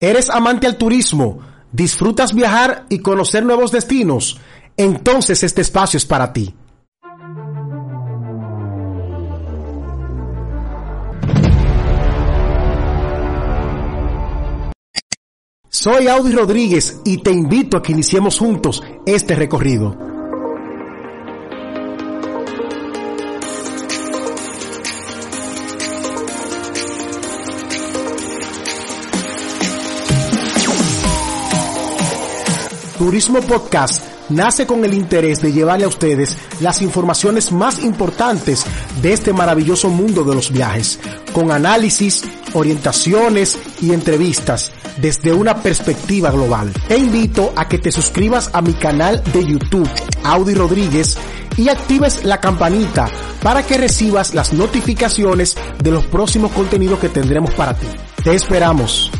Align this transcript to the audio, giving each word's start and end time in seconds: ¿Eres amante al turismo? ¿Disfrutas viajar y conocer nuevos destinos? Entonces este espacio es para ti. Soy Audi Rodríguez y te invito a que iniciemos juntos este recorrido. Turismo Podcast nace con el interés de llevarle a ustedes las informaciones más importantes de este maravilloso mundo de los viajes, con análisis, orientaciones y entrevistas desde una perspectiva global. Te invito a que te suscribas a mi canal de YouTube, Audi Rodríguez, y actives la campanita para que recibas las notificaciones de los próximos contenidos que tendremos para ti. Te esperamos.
¿Eres 0.00 0.30
amante 0.30 0.68
al 0.68 0.76
turismo? 0.76 1.40
¿Disfrutas 1.72 2.32
viajar 2.32 2.86
y 2.88 3.00
conocer 3.00 3.44
nuevos 3.44 3.72
destinos? 3.72 4.38
Entonces 4.76 5.42
este 5.42 5.60
espacio 5.62 5.96
es 5.96 6.06
para 6.06 6.32
ti. 6.32 6.54
Soy 15.68 16.06
Audi 16.06 16.30
Rodríguez 16.30 17.00
y 17.04 17.18
te 17.18 17.32
invito 17.32 17.76
a 17.76 17.82
que 17.82 17.90
iniciemos 17.90 18.38
juntos 18.38 18.84
este 19.04 19.34
recorrido. 19.34 20.17
Turismo 32.98 33.40
Podcast 33.42 34.02
nace 34.28 34.66
con 34.66 34.84
el 34.84 34.92
interés 34.92 35.40
de 35.40 35.52
llevarle 35.52 35.84
a 35.84 35.88
ustedes 35.88 36.36
las 36.60 36.82
informaciones 36.82 37.52
más 37.52 37.84
importantes 37.84 38.66
de 39.00 39.12
este 39.12 39.32
maravilloso 39.32 39.88
mundo 39.88 40.24
de 40.24 40.34
los 40.34 40.50
viajes, 40.50 40.98
con 41.32 41.52
análisis, 41.52 42.24
orientaciones 42.54 43.56
y 43.80 43.92
entrevistas 43.92 44.72
desde 45.00 45.32
una 45.32 45.62
perspectiva 45.62 46.32
global. 46.32 46.72
Te 46.88 46.98
invito 46.98 47.52
a 47.54 47.68
que 47.68 47.78
te 47.78 47.92
suscribas 47.92 48.50
a 48.52 48.62
mi 48.62 48.72
canal 48.74 49.22
de 49.32 49.46
YouTube, 49.46 49.88
Audi 50.24 50.54
Rodríguez, 50.54 51.16
y 51.56 51.68
actives 51.68 52.24
la 52.24 52.40
campanita 52.40 53.08
para 53.44 53.64
que 53.64 53.78
recibas 53.78 54.34
las 54.34 54.52
notificaciones 54.52 55.56
de 55.82 55.92
los 55.92 56.04
próximos 56.06 56.50
contenidos 56.50 56.98
que 56.98 57.08
tendremos 57.08 57.54
para 57.54 57.74
ti. 57.74 57.86
Te 58.24 58.34
esperamos. 58.34 59.12